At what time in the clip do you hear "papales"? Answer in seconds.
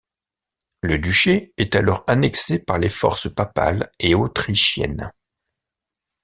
3.31-3.91